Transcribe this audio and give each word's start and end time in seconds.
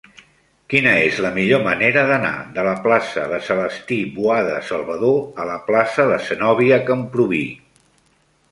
Quina 0.73 0.93
és 1.09 1.19
la 1.25 1.29
millor 1.35 1.59
manera 1.67 2.05
d'anar 2.11 2.31
de 2.55 2.63
la 2.69 2.73
plaça 2.87 3.27
de 3.33 3.39
Celestí 3.49 3.99
Boada 4.17 4.57
Salvador 4.73 5.21
a 5.43 5.47
la 5.53 5.61
plaça 5.71 6.09
de 6.13 6.19
Zenòbia 6.31 6.83
Camprubí? 6.91 7.43